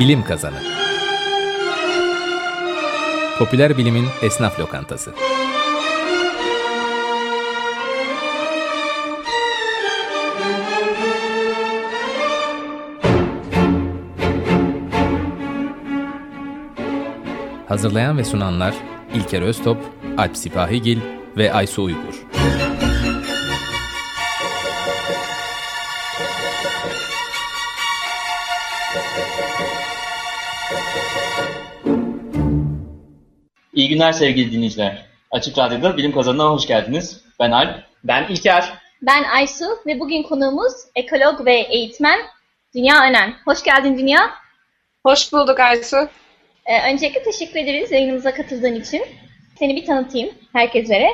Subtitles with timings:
[0.00, 0.62] Bilim Kazanı
[3.38, 5.14] Popüler Bilimin Esnaf Lokantası
[17.68, 18.74] Hazırlayan ve sunanlar
[19.14, 19.78] İlker Öztop,
[20.18, 20.98] Alp Sipahigil
[21.36, 22.25] ve Aysu Uygur.
[33.96, 35.04] Günler sevgili dinleyiciler.
[35.30, 37.20] Açık Radyo'da Bilim Kazanı'na hoş geldiniz.
[37.40, 37.84] Ben Alp.
[38.04, 38.72] Ben İlker.
[39.02, 42.20] Ben Aysu ve bugün konuğumuz ekolog ve eğitmen
[42.74, 43.34] Dünya Önen.
[43.44, 44.30] Hoş geldin Dünya.
[45.02, 45.96] Hoş bulduk Aysu.
[46.66, 49.02] Ee, öncelikle teşekkür ederiz yayınımıza katıldığın için.
[49.58, 51.08] Seni bir tanıtayım herkeslere.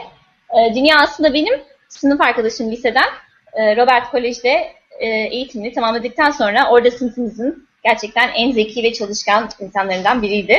[0.51, 3.09] Ee, Dünya aslında benim sınıf arkadaşım liseden.
[3.52, 10.23] Ee, Robert Kolej'de e, eğitimini tamamladıktan sonra orada sınıfımızın gerçekten en zeki ve çalışkan insanlarından
[10.23, 10.57] biriydi.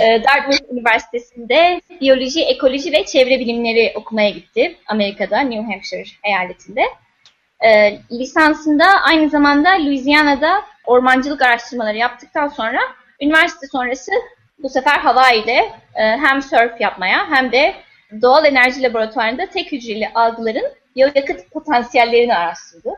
[0.00, 4.76] Ee, Dartmouth Üniversitesi'nde biyoloji, ekoloji ve çevre bilimleri okumaya gitti.
[4.88, 6.82] Amerika'da, New Hampshire eyaletinde.
[7.64, 12.80] Ee, lisansında aynı zamanda Louisiana'da ormancılık araştırmaları yaptıktan sonra
[13.20, 14.12] üniversite sonrası
[14.58, 17.74] bu sefer Hawaii'de e, hem surf yapmaya hem de
[18.22, 22.90] doğal enerji laboratuvarında tek hücreli algıların yakıt potansiyellerini araştırdı.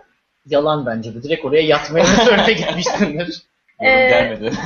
[0.46, 1.22] Yalan bence bu.
[1.22, 3.42] Direkt oraya yatmaya surf'e gitmişsindir.
[3.80, 4.50] Ee, gelmedi.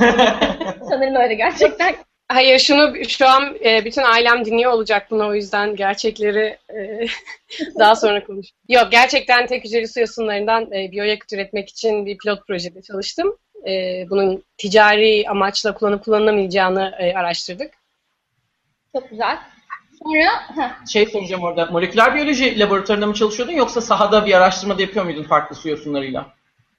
[0.89, 1.95] Sanırım öyle gerçekten.
[2.27, 7.07] Hayır şunu şu an e, bütün ailem dinliyor olacak bunu o yüzden gerçekleri e,
[7.79, 8.47] daha sonra konuş.
[8.69, 13.37] Yok gerçekten tek hücreli su yosunlarından e, biyoyakıt üretmek için bir pilot projede çalıştım.
[13.67, 17.71] E, bunun ticari amaçla kullanıp kullanılamayacağını e, araştırdık.
[18.95, 19.37] Çok güzel.
[20.03, 21.65] Sonra heh, Şey soracağım orada.
[21.65, 26.33] Moleküler biyoloji laboratuvarında mı çalışıyordun yoksa sahada bir araştırma da yapıyor muydun farklı su yosunlarıyla?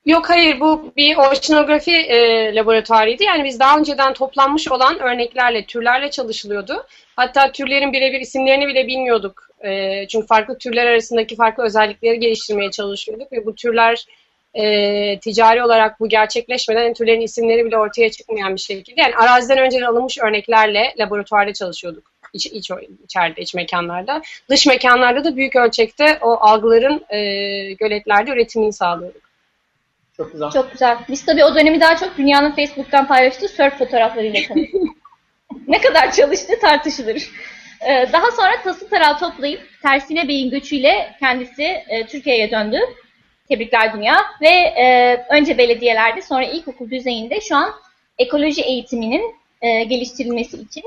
[0.06, 3.22] Yok hayır bu bir oceanografi e, laboratuvarıydı.
[3.22, 6.86] Yani biz daha önceden toplanmış olan örneklerle, türlerle çalışılıyordu.
[7.16, 9.48] Hatta türlerin birebir isimlerini bile bilmiyorduk.
[9.64, 14.06] E, çünkü farklı türler arasındaki farklı özellikleri geliştirmeye çalışıyorduk ve bu türler
[14.54, 19.00] e, ticari olarak bu gerçekleşmeden türlerin isimleri bile ortaya çıkmayan bir şekilde.
[19.00, 22.04] Yani araziden önce alınmış örneklerle laboratuvarda çalışıyorduk.
[22.32, 22.70] İç, iç,
[23.04, 24.22] içeride, iç mekanlarda.
[24.50, 27.18] Dış mekanlarda da büyük ölçekte o algıların e,
[27.72, 29.33] göletlerde üretimini sağlıyorduk.
[30.16, 30.50] Çok güzel.
[30.50, 30.98] çok güzel.
[31.08, 34.74] Biz tabii o dönemi daha çok dünyanın Facebook'tan paylaştığı surf fotoğraflarıyla tanıdık.
[35.66, 37.30] ne kadar çalıştığı tartışılır.
[37.88, 42.78] Ee, daha sonra tası tarağı toplayıp Tersine Bey'in göçüyle kendisi e, Türkiye'ye döndü.
[43.48, 44.16] Tebrikler Dünya.
[44.40, 47.70] Ve e, önce belediyelerde sonra ilkokul düzeyinde şu an
[48.18, 50.84] ekoloji eğitiminin e, geliştirilmesi için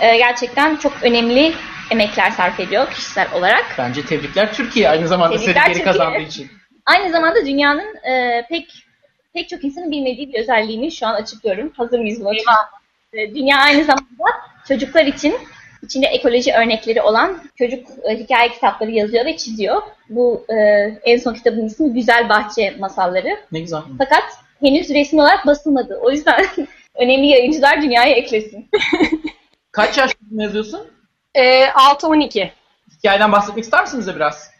[0.00, 1.54] e, gerçekten çok önemli
[1.90, 3.74] emekler sarf ediyor kişisel olarak.
[3.78, 6.50] Bence tebrikler Türkiye aynı zamanda Tebrikler seni geri kazandığı için.
[6.86, 8.86] Aynı zamanda dünyanın e, pek
[9.34, 11.72] pek çok insanın bilmediği bir özelliğini şu an açıklıyorum.
[11.76, 12.30] Hazır mıyız buna?
[13.12, 14.24] E, Dünya aynı zamanda
[14.68, 15.34] çocuklar için
[15.82, 19.82] içinde ekoloji örnekleri olan çocuk e, hikaye kitapları yazıyor ve çiziyor.
[20.10, 20.54] Bu e,
[21.04, 23.36] en son kitabın ismi Güzel Bahçe Masalları.
[23.52, 23.80] Ne güzel.
[23.98, 24.24] Fakat
[24.60, 25.98] henüz resmi olarak basılmadı.
[26.02, 26.46] O yüzden
[26.94, 28.70] önemli yayıncılar dünyaya eklesin.
[29.72, 30.86] Kaç yaşında yazıyorsun?
[31.34, 32.50] E, 6-12.
[32.98, 34.55] Hikayeden bahsetmek ister misiniz de biraz?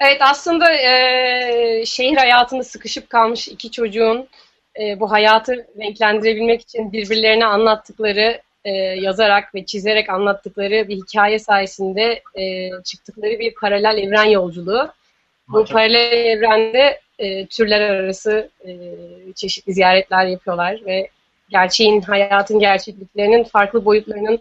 [0.00, 4.28] Evet aslında e, şehir hayatında sıkışıp kalmış iki çocuğun
[4.80, 12.22] e, bu hayatı renklendirebilmek için birbirlerine anlattıkları, e, yazarak ve çizerek anlattıkları bir hikaye sayesinde
[12.34, 14.88] e, çıktıkları bir paralel evren yolculuğu.
[15.48, 18.70] Bu paralel evrende e, türler arası e,
[19.34, 21.08] çeşitli ziyaretler yapıyorlar ve
[21.48, 24.40] gerçeğin, hayatın gerçekliklerinin farklı boyutlarının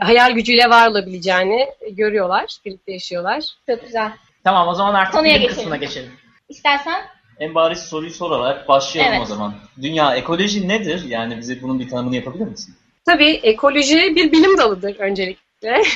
[0.00, 3.44] hayal gücüyle var olabileceğini görüyorlar, birlikte yaşıyorlar.
[3.66, 4.10] Çok güzel.
[4.44, 5.56] Tamam o zaman artık Konuya bilim geçelim.
[5.56, 6.12] kısmına geçelim.
[6.48, 7.02] İstersen
[7.40, 9.22] en bariz soruyu sorarak başlayalım Evet.
[9.22, 9.54] o zaman.
[9.82, 11.04] Dünya ekoloji nedir?
[11.08, 12.74] Yani bize bunun bir tanımını yapabilir misin?
[13.06, 15.82] Tabii ekoloji bir bilim dalıdır öncelikle.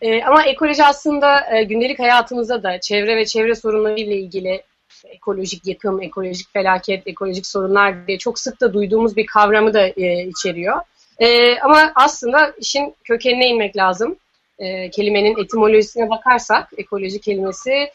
[0.00, 4.62] E, ama ekoloji aslında e, gündelik hayatımızda da çevre ve çevre sorunları ile ilgili
[5.04, 10.26] ekolojik yıkım, ekolojik felaket, ekolojik sorunlar diye çok sık da duyduğumuz bir kavramı da e,
[10.26, 10.80] içeriyor.
[11.18, 14.16] E, ama aslında işin kökenine inmek lazım.
[14.60, 17.90] E, kelimenin etimolojisine bakarsak ekoloji kelimesi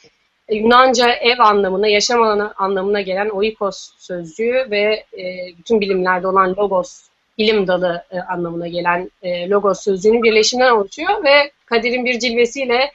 [0.47, 5.23] e, Yunanca ev anlamına, yaşam alanı anlamına gelen oikos sözcüğü ve e,
[5.57, 7.01] bütün bilimlerde olan logos
[7.38, 12.91] bilim dalı anlamına gelen logos sözcüğünün birleşiminden oluşuyor ve Kadir'in bir cilvesiyle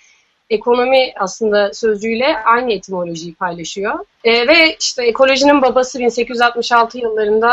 [0.50, 3.98] ekonomi aslında sözcüğüyle aynı etimolojiyi paylaşıyor.
[4.24, 7.52] Ve işte ekolojinin babası 1866 yıllarında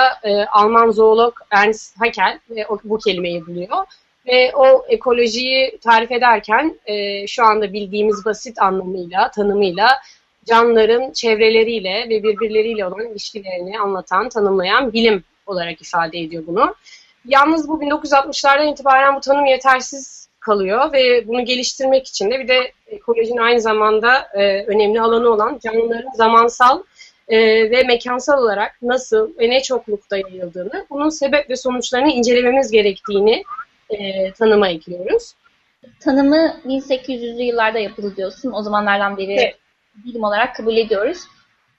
[0.51, 2.39] Alman zoolog Ernst Haeckel
[2.83, 3.85] bu kelimeyi buluyor.
[4.27, 9.87] Ve o ekolojiyi tarif ederken e, şu anda bildiğimiz basit anlamıyla, tanımıyla
[10.45, 16.75] canlıların çevreleriyle ve birbirleriyle olan ilişkilerini anlatan, tanımlayan bilim olarak ifade ediyor bunu.
[17.25, 22.71] Yalnız bu 1960'lardan itibaren bu tanım yetersiz kalıyor ve bunu geliştirmek için de bir de
[22.87, 26.83] ekolojinin aynı zamanda e, önemli alanı olan canlıların zamansal
[27.27, 27.37] e,
[27.71, 33.43] ve mekansal olarak nasıl ve ne çoklukta yayıldığını, bunun sebep ve sonuçlarını incelememiz gerektiğini
[33.89, 35.33] e, tanıma ekliyoruz.
[35.99, 38.51] Tanımı 1800'lü yıllarda yapıldı diyorsun.
[38.51, 39.55] O zamanlardan beri Evet.
[39.95, 41.17] bilim olarak kabul ediyoruz.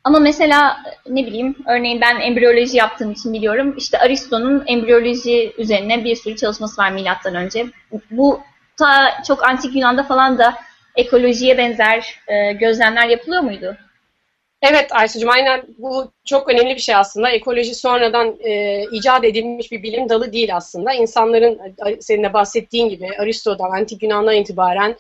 [0.05, 0.77] Ama mesela
[1.09, 3.75] ne bileyim örneğin ben embriyoloji yaptığım için biliyorum.
[3.77, 7.67] İşte Aristo'nun embriyoloji üzerine bir sürü çalışması var milattan önce.
[8.11, 8.41] Bu
[8.77, 10.55] ta çok antik Yunan'da falan da
[10.97, 13.77] ekolojiye benzer e, gözlemler yapılıyor muydu?
[14.63, 17.31] Evet Aysucuğum aynen bu çok önemli bir şey aslında.
[17.31, 20.93] Ekoloji sonradan e, icat edilmiş bir bilim dalı değil aslında.
[20.93, 21.61] İnsanların
[22.01, 24.97] senin de bahsettiğin gibi Aristo'dan, Antik Yunan'dan itibaren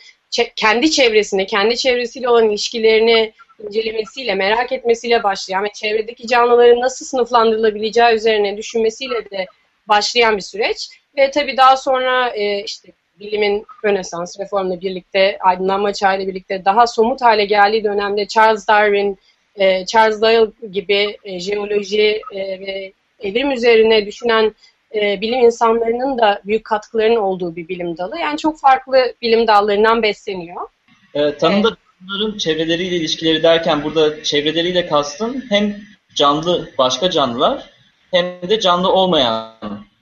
[0.56, 3.32] kendi çevresini, kendi çevresiyle olan ilişkilerini
[3.64, 9.46] incelemesiyle, merak etmesiyle başlayan ve çevredeki canlıların nasıl sınıflandırılabileceği üzerine düşünmesiyle de
[9.88, 10.88] başlayan bir süreç.
[11.16, 12.88] Ve tabii daha sonra e, işte
[13.20, 19.18] bilimin Rönesans reformla birlikte, aydınlanma çağıyla birlikte daha somut hale geldiği dönemde Charles Darwin,
[19.58, 24.54] e, Charles Lyell gibi e, jeoloji e, ve evrim üzerine düşünen
[24.94, 28.18] e, bilim insanlarının da büyük katkılarının olduğu bir bilim dalı.
[28.18, 30.68] Yani çok farklı bilim dallarından besleniyor.
[31.14, 35.76] E, tanımda bunların çevreleriyle ilişkileri derken burada çevreleriyle kastın hem
[36.14, 37.70] canlı başka canlılar
[38.10, 39.52] hem de canlı olmayan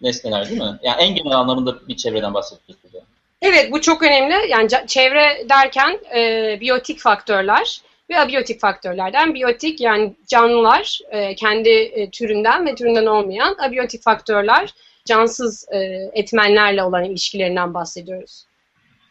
[0.00, 0.78] nesneler değil mi?
[0.82, 2.86] Yani en genel anlamında bir çevreden bahsediyoruz.
[3.42, 4.34] Evet bu çok önemli.
[4.50, 7.80] Yani çevre derken e, biyotik faktörler
[8.10, 14.74] ve abiyotik faktörlerden biyotik yani canlılar e, kendi e, türünden ve türünden olmayan abiyotik faktörler
[15.04, 15.78] cansız e,
[16.12, 18.44] etmenlerle olan ilişkilerinden bahsediyoruz.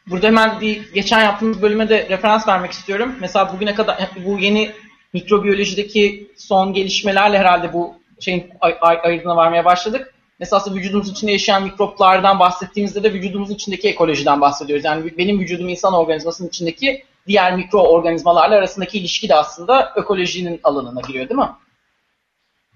[0.09, 3.15] Burada hemen bir geçen yaptığımız bölüme de referans vermek istiyorum.
[3.21, 4.71] Mesela bugüne kadar bu yeni
[5.13, 10.13] mikrobiyolojideki son gelişmelerle herhalde bu şeyin ay- ay- ayırdığına varmaya başladık.
[10.39, 14.85] Mesela aslında vücudumuzun içinde yaşayan mikroplardan bahsettiğimizde de vücudumuzun içindeki ekolojiden bahsediyoruz.
[14.85, 21.29] Yani benim vücudum insan organizmasının içindeki diğer mikroorganizmalarla arasındaki ilişki de aslında ekolojinin alanına giriyor
[21.29, 21.49] değil mi?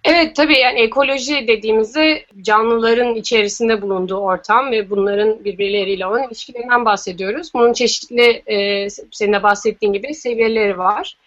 [0.03, 7.53] Evet tabii yani ekoloji dediğimizde canlıların içerisinde bulunduğu ortam ve bunların birbirleriyle olan ilişkilerinden bahsediyoruz.
[7.53, 11.17] Bunun çeşitli e, senin de bahsettiğin gibi seviyeleri var.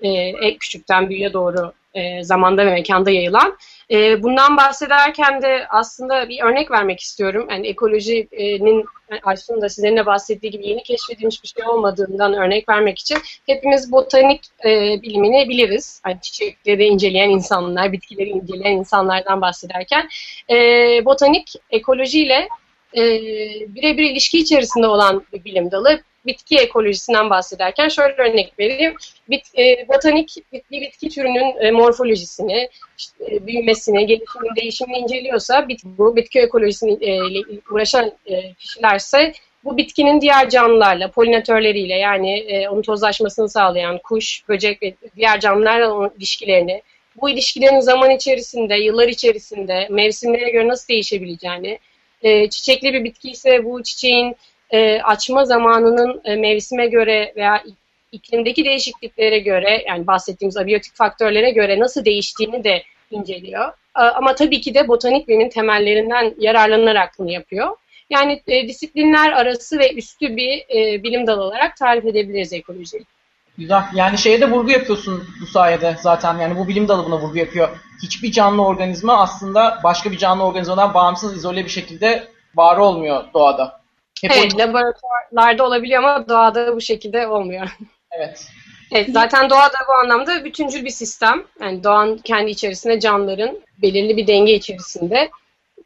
[0.00, 3.58] E, en küçükten büyüğe doğru e, zamanda ve mekanda yayılan.
[3.92, 7.46] E, bundan bahsederken de aslında bir örnek vermek istiyorum.
[7.50, 8.86] Yani ekolojinin
[9.22, 13.92] Aysun'un da sizlerin de bahsettiği gibi yeni keşfedilmiş bir şey olmadığından örnek vermek için hepimiz
[13.92, 16.02] botanik e, bilimini biliriz.
[16.06, 20.08] Yani çiçekleri inceleyen insanlar, bitkileri inceleyen insanlardan bahsederken
[20.50, 20.56] e,
[21.04, 22.48] botanik ekolojiyle
[22.96, 23.02] e,
[23.68, 26.00] birebir ilişki içerisinde olan bir bilim dalı.
[26.26, 28.94] Bitki ekolojisinden bahsederken şöyle örnek vereyim.
[29.30, 30.36] Bit, e, botanik
[30.70, 37.06] bir bitki türünün e, morfolojisini, işte, e, büyümesini, gelişimini, değişimini inceliyorsa bit, bu bitki ekolojisiyle
[37.06, 37.32] e,
[37.70, 39.32] uğraşan e, kişilerse
[39.64, 45.94] bu bitkinin diğer canlılarla, polinatörleriyle yani e, onun tozlaşmasını sağlayan kuş, böcek ve diğer canlılarla
[45.94, 46.82] olan ilişkilerini,
[47.20, 51.78] bu ilişkilerin zaman içerisinde, yıllar içerisinde mevsimlere göre nasıl değişebileceğini,
[52.22, 54.36] e, çiçekli bir bitki ise bu çiçeğin
[54.72, 57.62] e, açma zamanının e, mevsime göre veya
[58.12, 63.72] iklimdeki değişikliklere göre yani bahsettiğimiz abiyotik faktörlere göre nasıl değiştiğini de inceliyor.
[63.94, 67.76] Ama tabii ki de botanik bilimin temellerinden yararlanarak bunu yapıyor.
[68.10, 73.04] Yani e, disiplinler arası ve üstü bir e, bilim dalı olarak tarif edebiliriz ekolojiyi.
[73.58, 73.82] Güzel.
[73.94, 76.38] Yani şeye de vurgu yapıyorsun bu sayede zaten.
[76.38, 77.68] Yani bu bilim dalı buna vurgu yapıyor.
[78.02, 83.81] Hiçbir canlı organizma aslında başka bir canlı organizmadan bağımsız, izole bir şekilde var olmuyor doğada.
[84.20, 87.68] Hep Evet, o- laboratuvarlarda olabiliyor ama doğada bu şekilde olmuyor.
[88.10, 88.46] evet.
[88.94, 91.42] Evet, zaten doğada bu anlamda bütüncül bir sistem.
[91.60, 95.30] Yani doğanın kendi içerisinde canlıların belirli bir denge içerisinde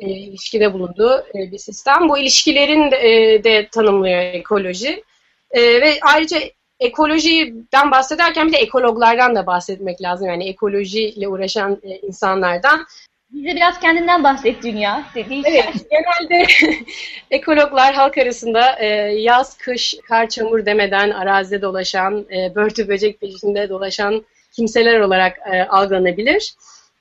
[0.01, 2.09] e, ilişkide bulunduğu e, bir sistem.
[2.09, 5.05] Bu ilişkilerin de, e, de tanımlıyor ekoloji.
[5.51, 6.39] E, ve ayrıca
[6.81, 10.29] ekolojiden bahsederken bir de ekologlardan da bahsetmek lazım.
[10.29, 12.87] Yani ekolojiyle uğraşan e, insanlardan.
[13.31, 16.47] Bize biraz kendinden bahset Dünya dediği Evet, genelde
[17.31, 23.69] ekologlar halk arasında e, yaz, kış, kar, çamur demeden arazide dolaşan, e, börtü böcek peşinde
[23.69, 26.55] dolaşan kimseler olarak e, algılanabilir.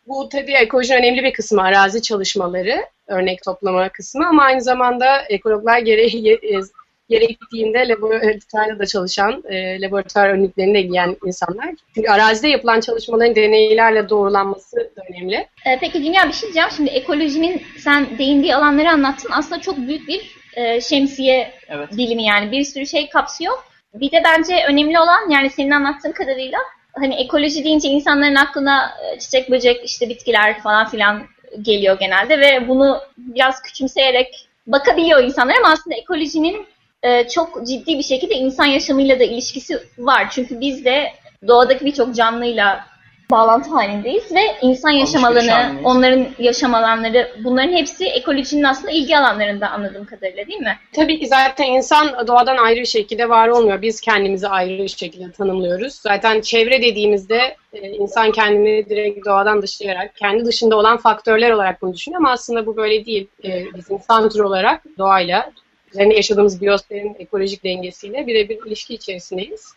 [0.08, 5.80] Bu tabii ekolojinin önemli bir kısmı arazi çalışmaları, örnek toplama kısmı ama aynı zamanda ekologlar
[5.80, 6.62] gereği e,
[7.10, 11.70] gerektiğinde laboratuvarda da çalışan, e, laboratuvar önlüklerinde ilgilen insanlar.
[11.96, 15.36] Çünkü arazide yapılan çalışmaların deneylerle doğrulanması da önemli.
[15.66, 16.70] Ee, peki Dünya bir şey diyeceğim.
[16.76, 19.30] Şimdi ekolojinin sen değindiği alanları anlattın.
[19.34, 21.98] Aslında çok büyük bir e, şemsiye Evet.
[21.98, 23.54] bilimi yani bir sürü şey kapsıyor.
[23.94, 26.60] Bir de bence önemli olan yani senin anlattığın kadarıyla
[26.94, 31.24] hani ekoloji deyince insanların aklına e, çiçek böcek işte bitkiler falan filan
[31.62, 36.68] geliyor genelde ve bunu biraz küçümseyerek bakabiliyor insanlar ama aslında ekolojinin
[37.06, 40.28] e, çok ciddi bir şekilde insan yaşamıyla da ilişkisi var.
[40.32, 41.12] Çünkü biz de
[41.48, 42.86] doğadaki birçok canlıyla
[43.32, 49.70] bağlantı halindeyiz ve insan yaşam alanı, onların yaşam alanları bunların hepsi ekolojinin aslında ilgi alanlarında
[49.70, 50.78] anladığım kadarıyla değil mi?
[50.94, 53.82] Tabii ki zaten insan doğadan ayrı bir şekilde var olmuyor.
[53.82, 55.94] Biz kendimizi ayrı bir şekilde tanımlıyoruz.
[55.94, 61.94] Zaten çevre dediğimizde e, insan kendini direkt doğadan dışlayarak, kendi dışında olan faktörler olarak bunu
[61.94, 63.28] düşünüyor ama aslında bu böyle değil.
[63.44, 65.52] E, Biz insan türü olarak doğayla,
[65.96, 69.74] üzerinde yaşadığımız biyosferin ekolojik dengesiyle birebir ilişki içerisindeyiz.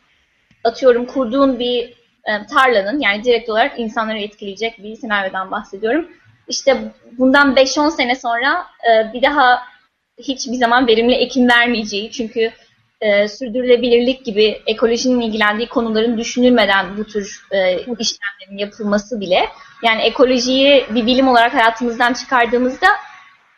[0.64, 1.88] atıyorum kurduğun bir
[2.24, 6.08] e, tarlanın yani direkt olarak insanları etkileyecek bir senaryodan bahsediyorum.
[6.48, 9.62] İşte bundan 5-10 sene sonra e, bir daha
[10.18, 12.52] hiçbir zaman verimli ekim vermeyeceği çünkü
[13.00, 19.48] e, sürdürülebilirlik gibi ekolojinin ilgilendiği konuların düşünülmeden bu tür e, işlemlerin yapılması bile
[19.82, 22.86] yani ekolojiyi bir bilim olarak hayatımızdan çıkardığımızda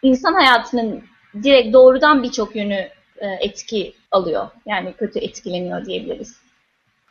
[0.02, 1.10] insan hayatının
[1.42, 4.49] direkt doğrudan birçok yönü e, etki alıyor.
[4.66, 6.37] Yani kötü etkileniyor diyebiliriz.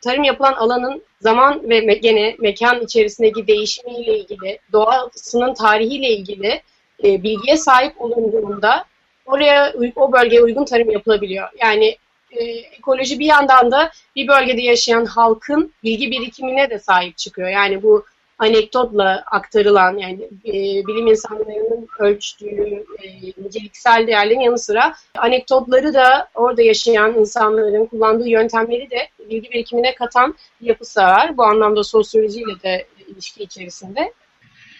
[0.02, 6.62] tarım yapılan alanın zaman ve gene mekan içerisindeki değişimiyle ilgili, doğasının tarihiyle ilgili
[7.04, 8.84] e, bilgiye sahip olunduğunda
[9.26, 11.48] oraya o bölgeye uygun tarım yapılabiliyor.
[11.60, 11.96] Yani
[12.30, 17.48] e, ekoloji bir yandan da bir bölgede yaşayan halkın bilgi birikimine de sahip çıkıyor.
[17.48, 18.04] Yani bu
[18.40, 20.52] anekdotla aktarılan yani e,
[20.86, 23.08] bilim insanlarının ölçtüğü e,
[23.42, 30.34] niceliksel değerlerin yanı sıra anekdotları da orada yaşayan insanların kullandığı yöntemleri de bilgi birikimine katan
[30.60, 31.36] yapısı var.
[31.36, 34.12] Bu anlamda sosyolojiyle de ilişki içerisinde.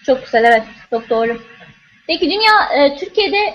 [0.07, 0.63] Çok güzel evet.
[0.91, 1.39] Çok doğru.
[2.07, 3.55] Peki dünya e, Türkiye'de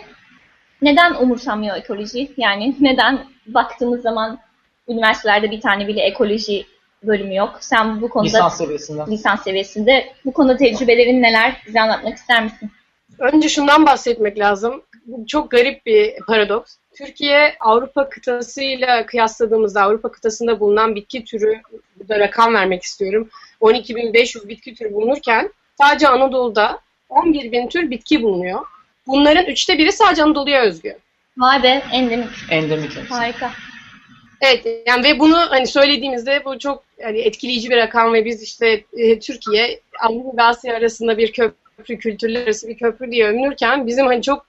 [0.82, 2.32] neden umursamıyor ekoloji?
[2.38, 4.40] Yani neden baktığımız zaman
[4.88, 6.66] üniversitelerde bir tane bile ekoloji
[7.08, 7.58] bölümü yok.
[7.60, 9.06] Sen bu konuda Lisans seviyesinde.
[9.08, 11.62] lisans seviyesinde bu konuda tecrübelerin neler?
[11.68, 12.72] Bize anlatmak ister misin?
[13.20, 14.82] Önce şundan bahsetmek lazım.
[15.06, 16.76] Bu çok garip bir paradoks.
[16.98, 21.62] Türkiye Avrupa kıtasıyla kıyasladığımızda Avrupa kıtasında bulunan bitki türü,
[22.00, 23.30] burada rakam vermek istiyorum.
[23.62, 28.60] 12.500 bitki türü bulunurken sadece Anadolu'da 11.000 tür bitki bulunuyor.
[29.08, 30.98] Bunların üçte biri sadece Anadolu'ya özgü.
[31.38, 32.30] Vay be endemik.
[32.50, 33.12] Endemik.
[33.12, 33.52] Harika.
[34.46, 38.84] Evet yani ve bunu hani söylediğimizde bu çok yani etkileyici bir rakam ve biz işte
[38.98, 44.06] e, Türkiye Avrupa ve Asya arasında bir köprü, kültürler arası bir köprü diye övünürken bizim
[44.06, 44.46] hani çok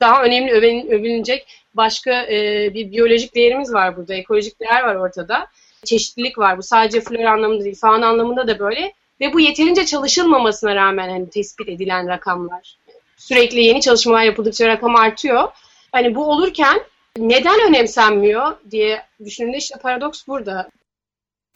[0.00, 5.46] daha önemli öven, övünecek başka e, bir biyolojik değerimiz var burada, ekolojik değer var ortada.
[5.84, 6.58] Çeşitlilik var.
[6.58, 8.92] Bu sadece flora anlamında değil, fauna anlamında da böyle.
[9.20, 12.76] Ve bu yeterince çalışılmamasına rağmen hani tespit edilen rakamlar.
[13.16, 15.48] Sürekli yeni çalışmalar yapıldıkça rakam artıyor.
[15.92, 16.80] Hani bu olurken
[17.18, 20.68] neden önemsenmiyor diye düşündüğümde işte paradoks burada.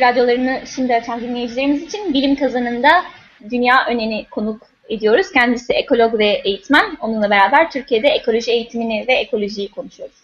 [0.01, 3.05] Radyolarını şimdi açan dinleyicilerimiz için bilim kazanında
[3.51, 5.33] Dünya Öneni konuk ediyoruz.
[5.33, 6.97] Kendisi ekolog ve eğitmen.
[7.01, 10.17] Onunla beraber Türkiye'de ekoloji eğitimini ve ekolojiyi konuşuyoruz.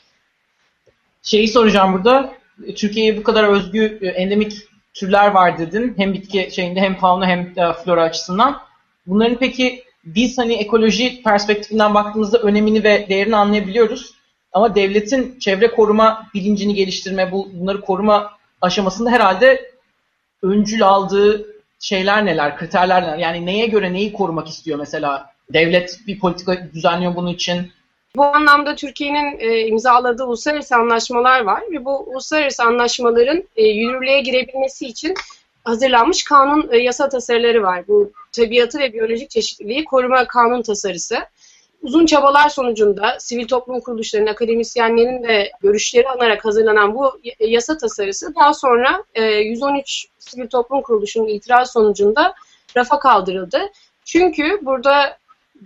[1.22, 2.32] Şeyi soracağım burada.
[2.76, 4.52] Türkiye'ye bu kadar özgü e, endemik
[4.94, 5.94] türler var dedin.
[5.96, 8.58] Hem bitki şeyinde hem fauna hem e, flora açısından.
[9.06, 14.15] Bunların peki biz hani ekoloji perspektifinden baktığımızda önemini ve değerini anlayabiliyoruz.
[14.56, 19.70] Ama devletin çevre koruma bilincini geliştirme, bu bunları koruma aşamasında herhalde
[20.42, 21.46] öncül aldığı
[21.80, 23.18] şeyler neler, kriterler neler?
[23.18, 25.30] Yani neye göre neyi korumak istiyor mesela?
[25.52, 27.72] Devlet bir politika düzenliyor bunun için.
[28.16, 34.86] Bu anlamda Türkiye'nin e, imzaladığı uluslararası anlaşmalar var ve bu uluslararası anlaşmaların e, yürürlüğe girebilmesi
[34.86, 35.14] için
[35.64, 37.88] hazırlanmış kanun e, yasa tasarıları var.
[37.88, 41.18] Bu tabiatı ve biyolojik çeşitliliği koruma kanun tasarısı.
[41.82, 48.34] Uzun çabalar sonucunda sivil toplum kuruluşlarının, akademisyenlerin de görüşleri alınarak hazırlanan bu y- yasa tasarısı
[48.34, 52.34] daha sonra e, 113 sivil toplum kuruluşunun itiraz sonucunda
[52.76, 53.60] rafa kaldırıldı.
[54.04, 55.18] Çünkü burada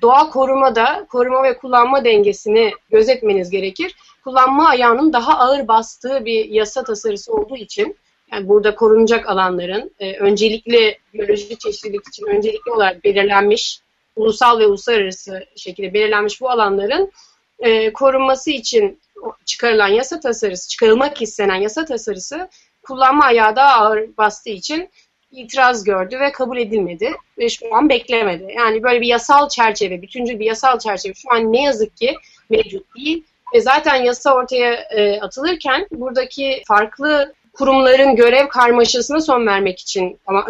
[0.02, 3.95] doğa korumada koruma ve kullanma dengesini gözetmeniz gerekir.
[4.25, 7.97] Kullanma ayağının daha ağır bastığı bir yasa tasarısı olduğu için
[8.33, 13.81] yani burada korunacak alanların e, öncelikli biyolojik çeşitlilik için öncelikli olarak belirlenmiş
[14.17, 17.12] ulusal ve uluslararası şekilde belirlenmiş bu alanların
[17.59, 19.00] e, korunması için
[19.45, 22.49] çıkarılan yasa tasarısı, çıkarılmak istenen yasa tasarısı
[22.83, 24.90] kullanma ayağı daha ağır bastığı için
[25.33, 28.52] itiraz gördü ve kabul edilmedi ve şu an beklemedi.
[28.57, 32.14] Yani böyle bir yasal çerçeve, bütüncül bir yasal çerçeve şu an ne yazık ki
[32.50, 33.25] mevcut değil.
[33.55, 40.47] Ve zaten yasa ortaya e, atılırken buradaki farklı kurumların görev karmaşasına son vermek için ama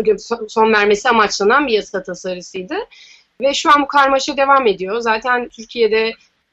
[0.48, 2.74] son vermesi amaçlanan bir yasa tasarısıydı.
[3.40, 5.00] Ve şu an bu karmaşa devam ediyor.
[5.00, 6.12] Zaten Türkiye'de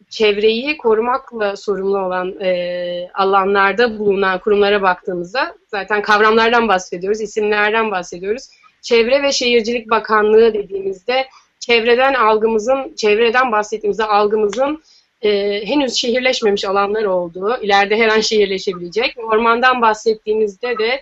[0.09, 8.49] çevreyi korumakla sorumlu olan e, alanlarda bulunan kurumlara baktığımızda zaten kavramlardan bahsediyoruz, isimlerden bahsediyoruz.
[8.81, 11.27] Çevre ve Şehircilik Bakanlığı dediğimizde
[11.59, 14.83] çevreden algımızın, çevreden bahsettiğimizde algımızın
[15.21, 19.15] e, henüz şehirleşmemiş alanlar olduğu, ileride her an şehirleşebilecek.
[19.17, 21.01] Ormandan bahsettiğimizde de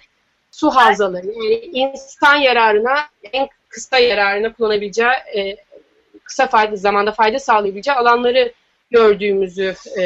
[0.52, 2.96] su havzaları, yani insan yararına,
[3.34, 5.58] en kısa yararına kullanabileceği, e,
[6.26, 8.54] kısa fayda, zamanda fayda sağlayabileceği alanları
[8.92, 10.04] gördüğümüzü e,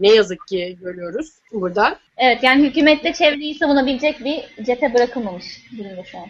[0.00, 1.98] ne yazık ki görüyoruz burada.
[2.16, 5.44] Evet yani hükümette çevreyi savunabilecek bir cephe bırakılmamış
[5.78, 6.26] durumda şu an.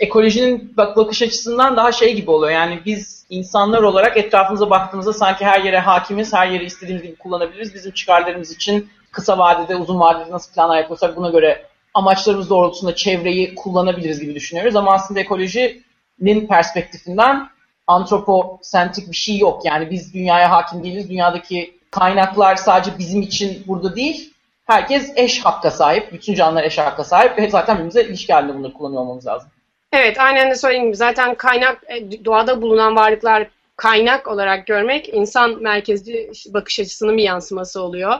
[0.00, 2.52] Ekolojinin bak bakış açısından daha şey gibi oluyor.
[2.52, 7.74] Yani biz insanlar olarak etrafımıza baktığımızda sanki her yere hakimiz, her yeri istediğimiz gibi kullanabiliriz.
[7.74, 13.54] Bizim çıkarlarımız için kısa vadede, uzun vadede nasıl planlar yapıyorsak buna göre amaçlarımız doğrultusunda çevreyi
[13.54, 14.76] kullanabiliriz gibi düşünüyoruz.
[14.76, 17.48] Ama aslında ekolojinin perspektifinden
[17.90, 19.64] antroposentrik bir şey yok.
[19.64, 21.10] Yani biz dünyaya hakim değiliz.
[21.10, 24.32] Dünyadaki kaynaklar sadece bizim için burada değil.
[24.64, 26.12] Herkes eş hakka sahip.
[26.12, 27.38] Bütün canlılar eş hakka sahip.
[27.38, 29.48] Ve zaten birbirimize ilişki halinde bunları kullanıyor olmamız lazım.
[29.92, 35.62] Evet, aynen de söylediğim gibi zaten kaynak, e, doğada bulunan varlıklar kaynak olarak görmek insan
[35.62, 38.14] merkezli bakış açısının bir yansıması oluyor.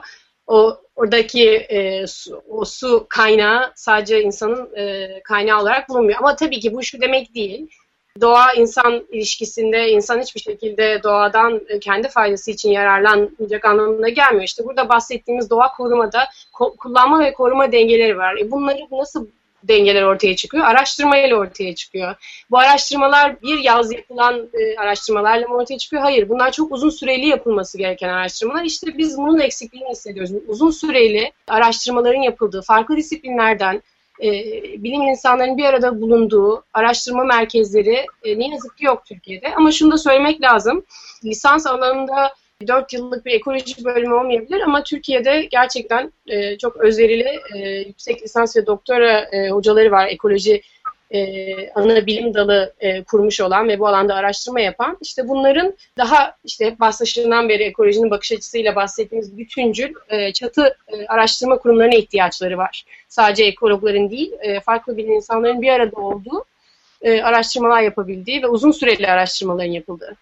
[0.47, 6.19] O oradaki e, su, o su kaynağı sadece insanın e, kaynağı olarak bulunmuyor.
[6.19, 7.69] Ama tabii ki bu şu demek değil
[8.21, 14.45] doğa insan ilişkisinde insan hiçbir şekilde doğadan e, kendi faydası için yararlanmayacak anlamına gelmiyor.
[14.45, 18.37] İşte burada bahsettiğimiz doğa korumada ko- kullanma ve koruma dengeleri var.
[18.37, 19.27] E bunları nasıl
[19.63, 20.65] dengeler ortaya çıkıyor?
[20.65, 22.15] Araştırmayla ortaya çıkıyor.
[22.51, 26.03] Bu araştırmalar bir yaz yapılan e, araştırmalarla mı ortaya çıkıyor?
[26.03, 26.29] Hayır.
[26.29, 28.65] Bunlar çok uzun süreli yapılması gereken araştırmalar.
[28.65, 30.33] İşte biz bunun eksikliğini hissediyoruz.
[30.49, 33.83] Uzun süreli araştırmaların yapıldığı, farklı disiplinlerden,
[34.23, 34.33] e,
[34.83, 39.55] bilim insanlarının bir arada bulunduğu araştırma merkezleri e, ne yazık ki yok Türkiye'de.
[39.57, 40.85] Ama şunu da söylemek lazım.
[41.25, 42.33] Lisans alanında
[42.67, 48.57] 4 yıllık bir ekoloji bölümü olmayabilir ama Türkiye'de gerçekten e, çok özverili e, yüksek lisans
[48.57, 50.63] ve doktora e, hocaları var ekoloji
[51.11, 56.37] e, ana bilim dalı e, kurmuş olan ve bu alanda araştırma yapan işte bunların daha
[56.45, 62.85] işte başlaşından beri ekolojinin bakış açısıyla bahsettiğimiz bütüncül e, çatı e, araştırma kurumlarına ihtiyaçları var.
[63.09, 66.45] Sadece ekologların değil e, farklı bilim insanların bir arada olduğu
[67.03, 70.17] e, araştırmalar yapabildiği ve uzun süreli araştırmaların yapıldığı.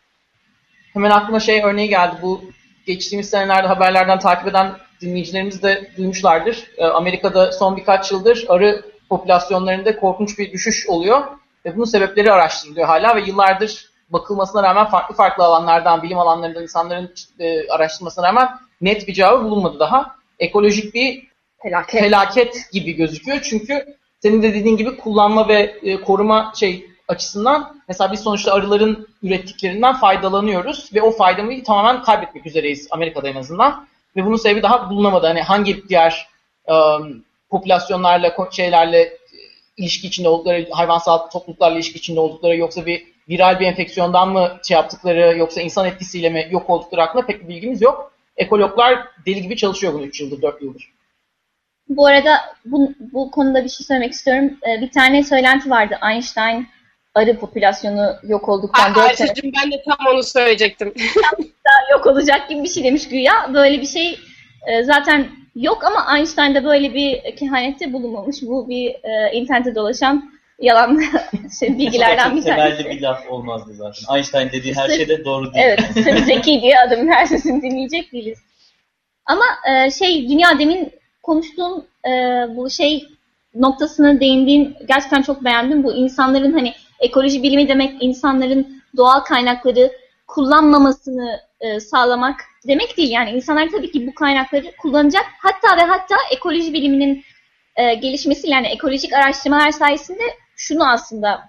[0.93, 2.17] Hemen aklıma şey örneği geldi.
[2.23, 2.41] Bu
[2.87, 4.71] geçtiğimiz senelerde haberlerden takip eden
[5.01, 6.71] dinleyicilerimiz de duymuşlardır.
[6.77, 11.23] E, Amerika'da son birkaç yıldır arı popülasyonlarında korkunç bir düşüş oluyor.
[11.65, 17.15] Ve bunun sebepleri araştırılıyor hala ve yıllardır bakılmasına rağmen farklı farklı alanlardan, bilim alanlarından insanların
[17.39, 18.49] e, araştırmasına rağmen
[18.81, 20.17] net bir cevabı bulunmadı daha.
[20.39, 21.29] Ekolojik bir
[21.63, 23.41] felaket, felaket gibi gözüküyor.
[23.43, 29.09] Çünkü senin de dediğin gibi kullanma ve e, koruma şey açısından mesela biz sonuçta arıların
[29.23, 33.89] ürettiklerinden faydalanıyoruz ve o faydamı tamamen kaybetmek üzereyiz Amerika'da en azından.
[34.17, 35.27] Ve bunun sebebi daha bulunamadı.
[35.27, 36.29] Hani hangi diğer
[36.67, 39.17] um, popülasyonlarla, şeylerle e,
[39.77, 44.75] ilişki içinde oldukları, hayvansal topluluklarla ilişki içinde oldukları yoksa bir viral bir enfeksiyondan mı şey
[44.75, 48.13] yaptıkları yoksa insan etkisiyle mi yok oldukları hakkında pek bir bilgimiz yok.
[48.37, 50.93] Ekologlar deli gibi çalışıyor bunu 3 yıldır, 4 yıldır.
[51.89, 54.51] Bu arada bu, bu konuda bir şey söylemek istiyorum.
[54.69, 55.99] Ee, bir tane söylenti vardı.
[56.11, 56.69] Einstein
[57.15, 59.33] arı popülasyonu yok olduktan 4 sene.
[59.45, 60.95] ben de tam onu söyleyecektim.
[61.93, 63.51] yok olacak gibi bir şey demiş güya.
[63.55, 64.19] Böyle bir şey
[64.67, 65.29] e, zaten
[65.59, 68.43] Yok ama Einstein'da böyle bir kehanette bulunmamış.
[68.43, 71.03] Bu bir e, internette dolaşan yalan
[71.61, 72.77] şey, bilgilerden bir tanesi.
[72.77, 74.15] Temelde bir laf olmazdı zaten.
[74.15, 75.65] Einstein dediği her şey de doğru değil.
[75.67, 78.39] Evet, sırf zeki diye adamın her sesini dinleyecek değiliz.
[79.27, 80.93] Ama e, şey, dünya demin
[81.23, 82.11] konuştuğum e,
[82.57, 83.09] bu şey
[83.55, 85.85] noktasına değindiğin gerçekten çok beğendim.
[85.85, 89.93] Bu insanların hani ekoloji bilimi demek insanların doğal kaynakları
[90.27, 93.11] kullanmamasını e, sağlamak demek değil.
[93.11, 95.25] Yani insanlar tabii ki bu kaynakları kullanacak.
[95.39, 97.25] Hatta ve hatta ekoloji biliminin
[97.77, 100.23] e, gelişmesiyle yani ekolojik araştırmalar sayesinde
[100.57, 101.49] şunu aslında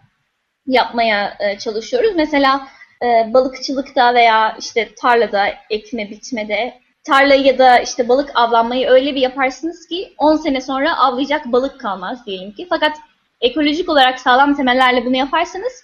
[0.65, 2.12] yapmaya e, çalışıyoruz.
[2.15, 2.67] Mesela
[3.03, 9.21] e, balıkçılıkta veya işte tarlada, ekme, biçmede tarlayı ya da işte balık avlanmayı öyle bir
[9.21, 12.67] yaparsınız ki 10 sene sonra avlayacak balık kalmaz diyelim ki.
[12.69, 12.97] Fakat
[13.41, 15.84] ekolojik olarak sağlam temellerle bunu yaparsanız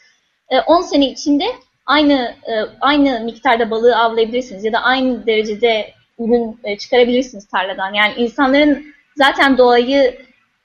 [0.67, 1.45] 10 sene içinde
[1.85, 7.93] aynı e, aynı miktarda balığı avlayabilirsiniz ya da aynı derecede ürün e, çıkarabilirsiniz tarladan.
[7.93, 10.17] Yani insanların zaten doğayı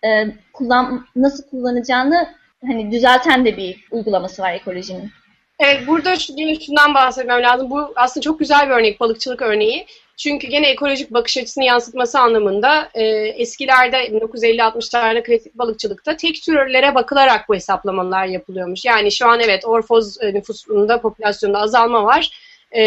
[0.04, 2.28] e, kullan nasıl kullanacağını
[2.66, 5.10] hani düzelten de bir uygulaması var ekolojinin.
[5.58, 7.70] Evet burada şundan bahsetmem lazım.
[7.70, 9.86] Bu aslında çok güzel bir örnek, balıkçılık örneği.
[10.20, 17.48] Çünkü gene ekolojik bakış açısını yansıtması anlamında e, eskilerde 1950-60'larda klasik balıkçılıkta tek türlere bakılarak
[17.48, 18.84] bu hesaplamalar yapılıyormuş.
[18.84, 22.30] Yani şu an evet orfoz e, nüfusunda, popülasyonda azalma var.
[22.72, 22.82] E,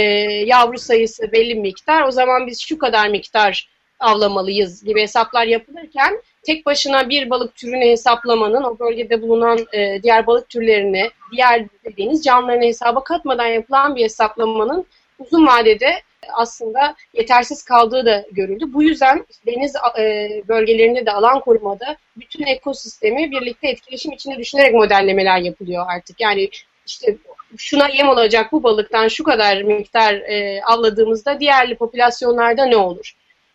[0.46, 2.08] yavru sayısı belli miktar.
[2.08, 3.70] O zaman biz şu kadar miktar
[4.00, 10.28] avlamalıyız gibi hesaplar yapılırken tek başına bir balık türünü hesaplamanın o bölgede bulunan e, diğer
[10.28, 11.66] balık türlerini, diğer
[11.98, 14.86] deniz canlılarını hesaba katmadan yapılan bir hesaplamanın
[15.20, 16.02] uzun vadede
[16.34, 18.66] aslında yetersiz kaldığı da görüldü.
[18.74, 25.38] Bu yüzden deniz e, bölgelerinde de alan korumada bütün ekosistemi birlikte etkileşim içinde düşünerek modellemeler
[25.38, 26.22] yapılıyor artık.
[26.22, 26.50] Yani
[26.86, 27.18] işte
[27.58, 33.14] şuna yem olacak bu balıktan şu kadar miktar e, avladığımızda diğerli popülasyonlarda ne olur?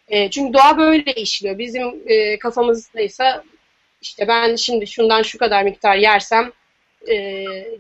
[0.09, 1.59] E, çünkü doğa böyle işliyor.
[1.59, 3.45] Bizim e, kafamızdaysa
[4.03, 6.53] işte ben şimdi şundan şu kadar miktar yersem
[7.07, 7.15] e,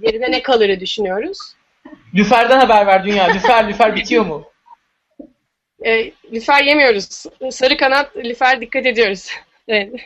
[0.02, 1.38] yerine ne kalırı düşünüyoruz.
[2.14, 3.24] Lüfer'den haber ver dünya.
[3.24, 4.47] Lüfer, lüfer bitiyor mu?
[5.84, 7.24] E, lüfer yemiyoruz.
[7.50, 9.28] Sarı kanat lüfer dikkat ediyoruz.
[9.68, 10.00] evet.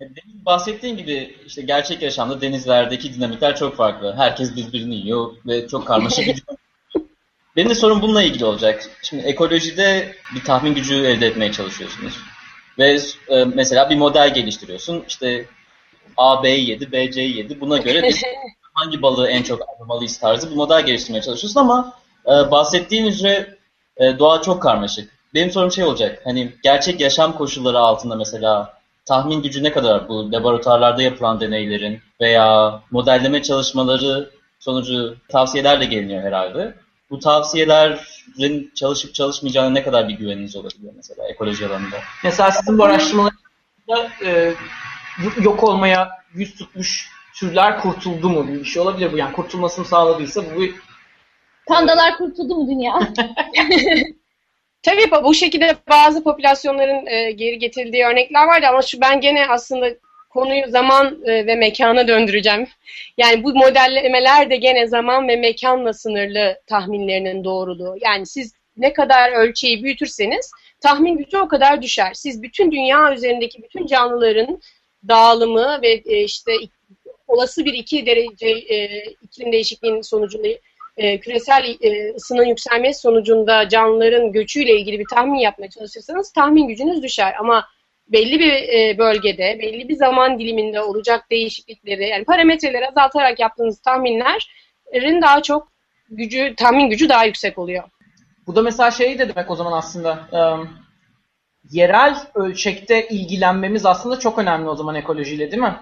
[0.00, 4.14] Demin bahsettiğin gibi işte gerçek yaşamda denizlerdeki dinamikler çok farklı.
[4.16, 6.42] Herkes birbirini yiyor ve çok karmaşık bir
[7.56, 8.90] Benim de sorun bununla ilgili olacak.
[9.02, 12.18] Şimdi ekolojide bir tahmin gücü elde etmeye çalışıyorsunuz.
[12.78, 15.04] Ve e, mesela bir model geliştiriyorsun.
[15.08, 15.46] İşte
[16.16, 17.60] A, B'yi yedi, B, C'yi yedi.
[17.60, 18.22] Buna göre bir
[18.74, 23.56] hangi balığı en çok avlamalıyız tarzı bir model geliştirmeye çalışıyorsun ama e, bahsettiğin üzere
[23.96, 25.10] e, doğa çok karmaşık.
[25.34, 26.20] Benim sorum şey olacak.
[26.24, 28.74] Hani gerçek yaşam koşulları altında mesela
[29.04, 36.74] tahmin gücü ne kadar bu laboratuvarlarda yapılan deneylerin veya modelleme çalışmaları sonucu tavsiyelerle geliniyor herhalde.
[37.10, 41.96] Bu tavsiyelerin çalışıp çalışmayacağına ne kadar bir güveniniz olabiliyor mesela ekoloji alanında?
[42.24, 44.54] Mesela sizin bu araştırmalarınızda e,
[45.40, 49.16] yok olmaya yüz tutmuş türler kurtuldu mu bir şey olabilir bu.
[49.16, 50.74] Yani kurtulmasını sağladıysa bu bir...
[51.68, 53.00] Pandalar kurtuldu mu dünya?
[54.82, 59.90] Tabii bu şekilde bazı popülasyonların e, geri getirildiği örnekler vardı ama şu ben gene aslında
[60.30, 62.68] konuyu zaman e, ve mekana döndüreceğim.
[63.18, 67.96] Yani bu modellemeler de gene zaman ve mekanla sınırlı tahminlerinin doğruluğu.
[68.00, 72.12] Yani siz ne kadar ölçeği büyütürseniz tahmin gücü o kadar düşer.
[72.14, 74.60] Siz bütün dünya üzerindeki bütün canlıların
[75.08, 76.52] dağılımı ve e, işte
[77.28, 80.48] olası bir iki derece e, iklim değişikliğinin sonucunda
[80.96, 87.02] e, küresel e, ısının yükselmesi sonucunda canlıların göçüyle ilgili bir tahmin yapmaya çalışırsanız tahmin gücünüz
[87.02, 87.34] düşer.
[87.40, 87.66] Ama
[88.08, 95.22] belli bir e, bölgede, belli bir zaman diliminde olacak değişiklikleri, yani parametreleri azaltarak yaptığınız tahminlerin
[95.22, 95.72] daha çok
[96.08, 97.84] gücü, tahmin gücü daha yüksek oluyor.
[98.46, 100.40] Bu da mesela şey de demek o zaman aslında e,
[101.70, 105.76] yerel ölçekte ilgilenmemiz aslında çok önemli o zaman ekolojiyle değil mi?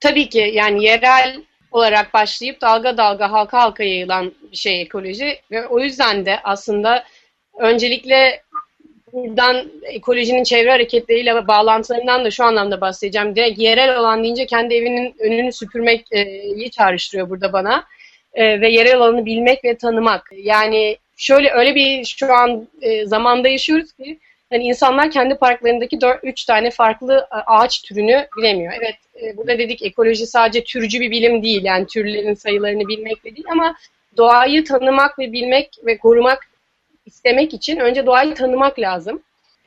[0.00, 5.66] Tabii ki yani yerel olarak başlayıp dalga dalga halka halka yayılan bir şey ekoloji ve
[5.66, 7.04] o yüzden de aslında
[7.58, 8.42] öncelikle
[9.12, 13.36] buradan ekolojinin çevre hareketleriyle bağlantılarından da şu anlamda bahsedeceğim.
[13.36, 17.84] Direkt yerel olan deyince kendi evinin önünü süpürmeyi çağrıştırıyor burada bana.
[18.34, 20.30] E, ve yerel alanı bilmek ve tanımak.
[20.36, 24.18] Yani şöyle öyle bir şu an e, zamanda yaşıyoruz ki
[24.50, 28.72] yani insanlar kendi parklarındaki 4-3 tane farklı e, ağaç türünü bilemiyor.
[28.80, 31.64] Evet e, burada dedik ekoloji sadece türcü bir bilim değil.
[31.64, 33.76] Yani türlerin sayılarını bilmek de değil ama
[34.16, 36.48] doğayı tanımak ve bilmek ve korumak
[37.06, 39.22] istemek için önce doğayı tanımak lazım.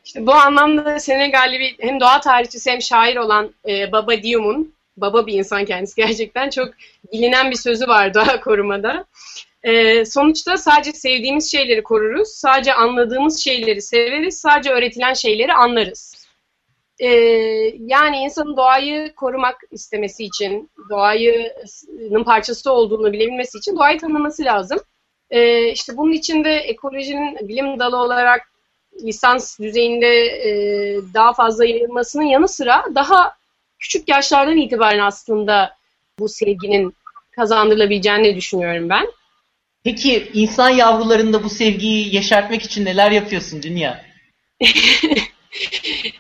[0.06, 5.28] İşte bu anlamda Senegalli bir hem doğa tarihçisi hem şair olan e, Baba Dium'un, baba
[5.28, 6.70] bir insan kendisi gerçekten çok
[7.14, 9.06] bilinen bir sözü var doğa korumada.
[9.64, 16.28] E, sonuçta sadece sevdiğimiz şeyleri koruruz, sadece anladığımız şeyleri severiz, sadece öğretilen şeyleri anlarız.
[17.00, 17.08] E,
[17.80, 24.80] yani insanın doğayı korumak istemesi için, doğanın parçası olduğunu bilebilmesi için doğayı tanıması lazım.
[25.30, 28.42] E, işte bunun için de ekolojinin bilim dalı olarak
[29.04, 30.52] lisans düzeyinde e,
[31.14, 33.34] daha fazla yayılmasının yanı sıra daha
[33.80, 35.76] küçük yaşlardan itibaren aslında
[36.20, 36.94] bu sevginin
[37.32, 39.08] kazandırılabileceğini düşünüyorum ben.
[39.84, 44.02] Peki insan yavrularında bu sevgiyi yeşertmek için neler yapıyorsun Dünya?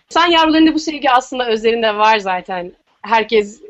[0.09, 2.73] insan yavrularında bu sevgi aslında özlerinde var zaten.
[3.01, 3.61] Herkes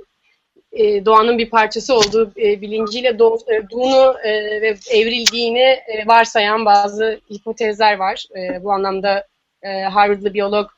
[0.71, 8.25] e, doğanın bir parçası olduğu e, bilinciyle doğduğunu e, ve evrildiğini varsayan bazı hipotezler var.
[8.61, 9.27] Bu anlamda
[9.91, 10.69] Harvardlı biyolog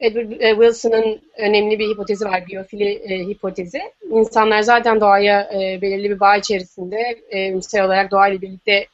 [0.00, 3.80] Edward e, Wilson'ın önemli bir hipotezi var, biyofili e, hipotezi.
[4.10, 8.86] İnsanlar zaten doğaya e, belirli bir bağ içerisinde evrimsel olarak doğayla birlikte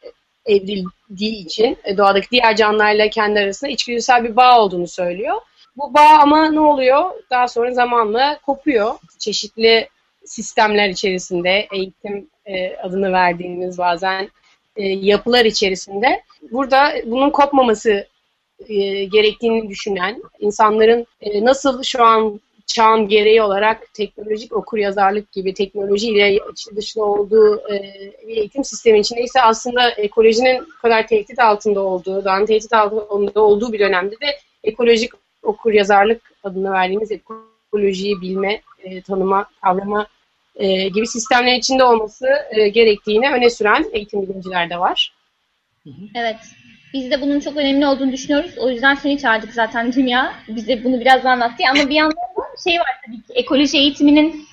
[0.47, 5.35] evrildiği için e, doğadaki diğer canlılarla kendi arasında içgüdüsel bir bağ olduğunu söylüyor.
[5.77, 7.11] Bu bağ ama ne oluyor?
[7.31, 8.95] Daha sonra zamanla kopuyor.
[9.19, 9.89] Çeşitli
[10.25, 14.29] sistemler içerisinde, eğitim e, adını verdiğimiz bazen
[14.77, 16.23] e, yapılar içerisinde.
[16.53, 18.07] Burada bunun kopmaması
[18.69, 25.55] e, gerektiğini düşünen, insanların e, nasıl şu an çağın gereği olarak teknolojik okur yazarlık gibi
[25.55, 27.95] teknolojiyle içi dışlı olduğu e,
[28.29, 33.79] bir eğitim sistemi içindeyse aslında ekolojinin kadar tehdit altında olduğu, doğanın tehdit altında olduğu bir
[33.79, 40.07] dönemde de ekolojik okur yazarlık adını verdiğimiz ekolojiyi bilme, e, tanıma, kavrama
[40.57, 45.13] e, gibi sistemler içinde olması e, gerektiğini öne süren eğitim bilimciler de var.
[46.15, 46.37] Evet.
[46.93, 48.59] Biz de bunun çok önemli olduğunu düşünüyoruz.
[48.59, 50.33] O yüzden seni çağırdık zaten Dünya.
[50.49, 51.65] Bize bunu biraz anlattı.
[51.71, 54.47] Ama bir yandan da şey var tabii ki ekoloji eğitiminin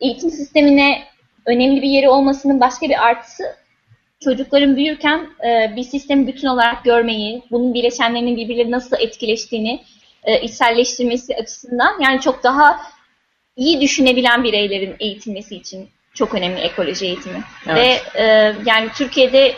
[0.00, 1.02] eğitim sistemine
[1.46, 3.42] önemli bir yeri olmasının başka bir artısı
[4.24, 9.80] çocukların büyürken e, bir sistemi bütün olarak görmeyi, bunun bileşenlerinin birbirleri nasıl etkileştiğini
[10.24, 12.80] e, içselleştirmesi açısından yani çok daha
[13.56, 17.42] iyi düşünebilen bireylerin eğitilmesi için çok önemli ekoloji eğitimi.
[17.66, 17.76] Evet.
[17.76, 19.54] Ve e, yani Türkiye'de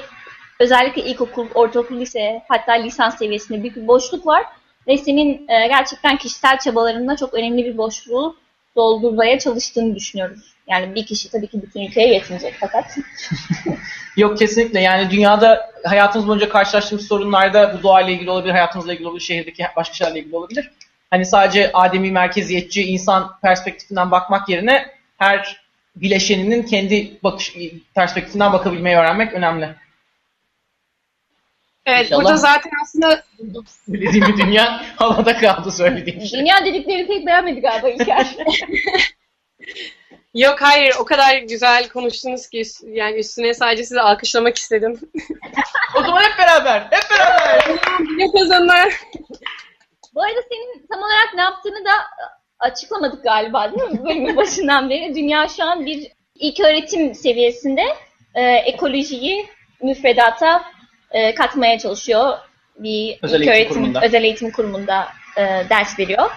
[0.65, 4.45] özellikle ilkokul, ortaokul, lise hatta lisans seviyesinde büyük bir boşluk var.
[4.87, 8.37] Ve senin e, gerçekten kişisel çabalarında çok önemli bir boşluğu
[8.77, 10.55] doldurmaya çalıştığını düşünüyoruz.
[10.69, 12.97] Yani bir kişi tabii ki bütün ülkeye yetmeyecek fakat
[14.17, 19.25] Yok kesinlikle yani dünyada hayatımız boyunca karşılaştığımız sorunlarda bu doğayla ilgili olabilir, hayatımızla ilgili olabilir,
[19.25, 20.71] şehirdeki başka şeylerle ilgili olabilir.
[21.11, 24.87] Hani sadece ademi merkeziyetçi insan perspektifinden bakmak yerine
[25.19, 25.65] her
[25.97, 27.57] bileşeninin kendi bakış
[27.95, 29.75] perspektifinden bakabilmeyi öğrenmek önemli.
[31.87, 32.23] Evet, İnşallah.
[32.25, 33.23] burada zaten aslında
[33.87, 36.41] Söylediğim bir dünya havada kaldı söylediğim şey.
[36.41, 38.37] dünya dediklerini pek beğenmedi galiba İlker.
[40.35, 45.01] yok hayır o kadar güzel konuştunuz ki yani üstüne sadece sizi alkışlamak istedim.
[45.99, 47.65] O zaman hep beraber, hep beraber.
[48.17, 48.93] Ne kazanlar?
[50.15, 51.91] Bu arada senin tam olarak ne yaptığını da
[52.59, 54.05] açıklamadık galiba değil mi?
[54.05, 55.15] Bölümün başından beri.
[55.15, 57.83] Dünya şu an bir ilk öğretim seviyesinde
[58.35, 59.47] e, ekolojiyi
[59.83, 60.65] müfredata
[61.15, 62.39] e, katmaya çalışıyor.
[62.79, 64.01] Bir Özel ilk eğitim öğretim, kurumunda.
[64.07, 66.31] özel eğitim kurumunda e, ders veriyor.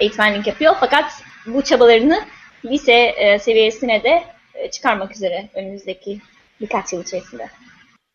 [0.00, 0.76] Eğitmenlik yapıyor.
[0.80, 1.04] Fakat
[1.46, 2.24] bu çabalarını
[2.64, 4.22] lise e, seviyesine de
[4.54, 6.18] e, çıkarmak üzere önümüzdeki
[6.60, 7.48] birkaç yıl içerisinde.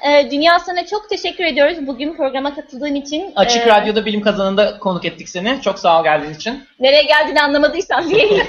[0.10, 3.32] E, Dünya sana çok teşekkür ediyoruz bugün programa katıldığın için.
[3.36, 5.62] Açık E, Radyo'da bilim kazanında konuk ettik seni.
[5.62, 6.64] Çok sağ ol geldiğin için.
[6.80, 8.30] Nereye geldiğini anlamadıysan diye.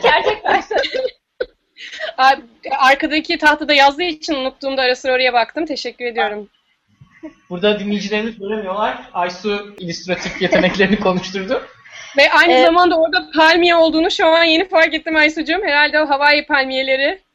[2.18, 2.33] Aa,
[2.79, 5.66] Arkadaki tahtada yazdığı için unuttuğumda ara sıra oraya baktım.
[5.66, 6.49] Teşekkür ediyorum.
[7.51, 8.99] Burada dinleyicilerimiz göremiyorlar.
[9.15, 11.63] Aysu illüstratif yeteneklerini konuşturdu.
[12.17, 12.67] Ve aynı Evet.
[12.67, 15.63] zamanda orada palmiye olduğunu şu an yeni fark ettim Aysucuğum.
[15.65, 17.21] Herhalde o Hawaii palmiyeleri.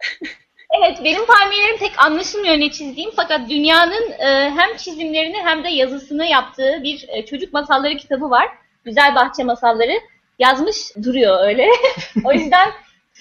[0.80, 6.26] Evet benim palmiyelerim pek anlaşılmıyor ne çizdiğim fakat dünyanın e, hem çizimlerini hem de yazısını
[6.26, 8.50] yaptığı bir e, çocuk masalları kitabı var.
[8.86, 10.00] Güzel Bahçe Masalları
[10.40, 11.68] yazmış duruyor öyle.
[12.24, 12.70] o yüzden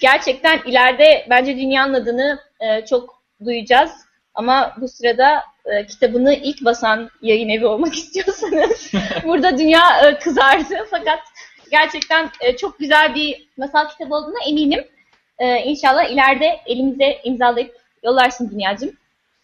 [0.01, 3.91] gerçekten ileride bence dünyanın adını e, çok duyacağız.
[4.35, 8.91] Ama bu sırada e, kitabını ilk basan yayın evi olmak istiyorsanız
[9.23, 10.75] burada dünya e, kızardı.
[10.91, 11.19] Fakat
[11.71, 14.87] gerçekten e, çok güzel bir masal kitabı olduğuna eminim.
[15.39, 18.91] Ee, inşallah ileride elimize imzalayıp yollarsın Dünyacığım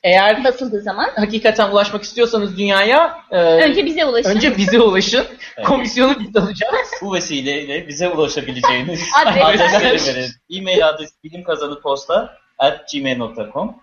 [0.03, 1.09] Eğer basıldığı zaman.
[1.15, 4.29] hakikaten ulaşmak istiyorsanız dünyaya e, Önce bize ulaşın.
[4.29, 5.25] önce bize ulaşın.
[5.57, 5.67] Evet.
[5.67, 6.91] Komisyonu biz alacağız.
[7.01, 9.53] Bu vesileyle bize ulaşabileceğiniz Adresler.
[9.53, 10.31] adresleri verelim.
[10.49, 13.75] E-mail adresi bilimkazanıposta at gmail.com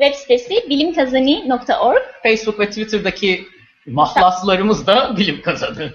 [0.00, 2.02] Web sitesi bilimkazani.org.
[2.22, 3.48] Facebook ve Twitter'daki
[3.86, 5.94] mahlaslarımız da bilim kazanı.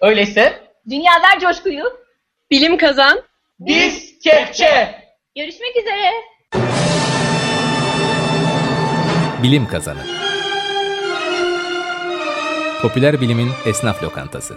[0.00, 1.84] Öyleyse Dünya ver coşkuyu.
[2.50, 3.22] Bilim kazan.
[3.60, 4.94] biz kepçe.
[5.36, 6.10] Görüşmek üzere.
[9.42, 9.98] Bilim Kazanı
[12.82, 14.56] Popüler bilimin esnaf lokantası.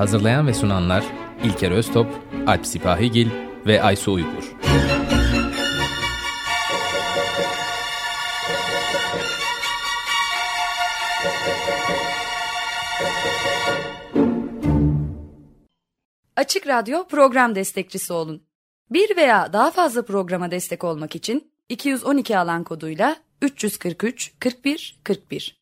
[0.00, 1.04] Hazırlayan ve sunanlar
[1.44, 2.06] İlker Öztop,
[2.46, 3.28] Alp Sipahigil
[3.66, 4.56] ve Aysu Uygur.
[16.36, 18.42] Açık Radyo program destekçisi olun.
[18.90, 25.59] Bir veya daha fazla programa destek olmak için 212 alan koduyla 343 41 41